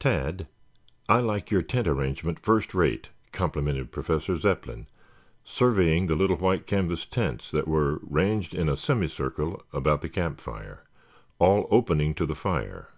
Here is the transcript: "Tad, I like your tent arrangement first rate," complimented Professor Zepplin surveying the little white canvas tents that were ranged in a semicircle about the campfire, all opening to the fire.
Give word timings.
"Tad, 0.00 0.46
I 1.06 1.20
like 1.20 1.50
your 1.50 1.60
tent 1.60 1.86
arrangement 1.86 2.38
first 2.40 2.74
rate," 2.74 3.10
complimented 3.30 3.92
Professor 3.92 4.34
Zepplin 4.38 4.86
surveying 5.44 6.06
the 6.06 6.16
little 6.16 6.38
white 6.38 6.66
canvas 6.66 7.04
tents 7.04 7.50
that 7.50 7.68
were 7.68 8.00
ranged 8.02 8.54
in 8.54 8.70
a 8.70 8.76
semicircle 8.78 9.62
about 9.74 10.00
the 10.00 10.08
campfire, 10.08 10.84
all 11.38 11.68
opening 11.70 12.14
to 12.14 12.24
the 12.24 12.34
fire. 12.34 12.88